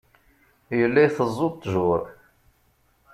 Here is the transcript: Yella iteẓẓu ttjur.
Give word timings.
Yella 0.79 0.99
iteẓẓu 1.07 1.49
ttjur. 1.51 2.01